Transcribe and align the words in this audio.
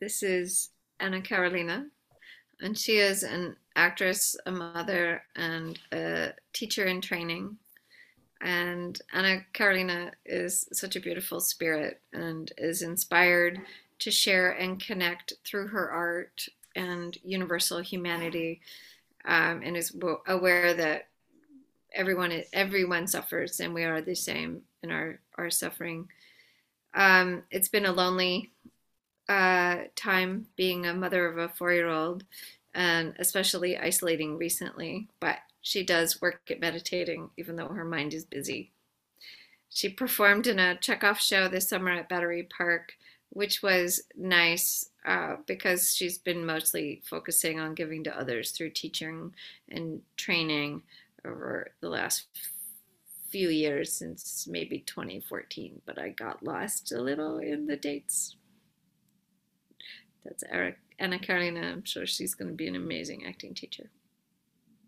This 0.00 0.22
is 0.22 0.70
Ana 1.00 1.20
Carolina, 1.20 1.86
and 2.60 2.78
she 2.78 2.98
is 2.98 3.24
an 3.24 3.56
actress, 3.74 4.36
a 4.46 4.50
mother, 4.52 5.24
and 5.34 5.76
a 5.92 6.34
teacher 6.52 6.86
in 6.86 7.00
training. 7.00 7.56
And 8.40 8.96
Ana 9.12 9.44
Carolina 9.52 10.12
is 10.24 10.68
such 10.72 10.94
a 10.94 11.00
beautiful 11.00 11.40
spirit 11.40 12.00
and 12.12 12.52
is 12.58 12.82
inspired 12.82 13.60
to 13.98 14.12
share 14.12 14.52
and 14.52 14.80
connect 14.80 15.32
through 15.44 15.66
her 15.68 15.90
art 15.90 16.46
and 16.76 17.18
universal 17.24 17.80
humanity, 17.80 18.60
um, 19.24 19.62
and 19.64 19.76
is 19.76 19.96
aware 20.28 20.74
that 20.74 21.08
everyone 21.92 22.44
everyone 22.52 23.08
suffers 23.08 23.58
and 23.58 23.72
we 23.74 23.82
are 23.82 24.00
the 24.00 24.14
same 24.14 24.62
in 24.84 24.92
our 24.92 25.18
our 25.36 25.50
suffering. 25.50 26.06
Um, 26.94 27.42
it's 27.50 27.68
been 27.68 27.86
a 27.86 27.92
lonely 27.92 28.52
uh, 29.28 29.84
time 29.94 30.46
being 30.56 30.86
a 30.86 30.94
mother 30.94 31.26
of 31.26 31.38
a 31.38 31.48
four 31.48 31.72
year 31.72 31.88
old 31.88 32.24
and 32.74 33.14
especially 33.18 33.76
isolating 33.76 34.36
recently, 34.38 35.08
but 35.20 35.38
she 35.60 35.82
does 35.82 36.20
work 36.20 36.42
at 36.50 36.60
meditating 36.60 37.30
even 37.36 37.56
though 37.56 37.68
her 37.68 37.84
mind 37.84 38.14
is 38.14 38.24
busy. 38.24 38.70
She 39.70 39.88
performed 39.88 40.46
in 40.46 40.58
a 40.58 40.76
Chekhov 40.76 41.20
show 41.20 41.48
this 41.48 41.68
summer 41.68 41.90
at 41.90 42.08
Battery 42.08 42.42
Park, 42.44 42.92
which 43.30 43.62
was 43.62 44.02
nice 44.16 44.90
uh, 45.04 45.36
because 45.46 45.94
she's 45.94 46.18
been 46.18 46.46
mostly 46.46 47.02
focusing 47.04 47.60
on 47.60 47.74
giving 47.74 48.02
to 48.04 48.18
others 48.18 48.50
through 48.50 48.70
teaching 48.70 49.34
and 49.68 50.00
training 50.16 50.82
over 51.24 51.72
the 51.80 51.88
last 51.88 52.26
few 53.30 53.48
years 53.50 53.92
since 53.92 54.46
maybe 54.50 54.80
2014, 54.80 55.82
but 55.84 55.98
I 55.98 56.10
got 56.10 56.42
lost 56.42 56.92
a 56.92 57.00
little 57.00 57.38
in 57.38 57.66
the 57.66 57.76
dates. 57.76 58.36
That's 60.28 60.44
Eric 60.50 60.76
Ana 60.98 61.18
Carolina. 61.18 61.62
I'm 61.72 61.84
sure 61.84 62.04
she's 62.06 62.34
going 62.34 62.48
to 62.50 62.54
be 62.54 62.68
an 62.68 62.76
amazing 62.76 63.24
acting 63.26 63.54
teacher. 63.54 63.88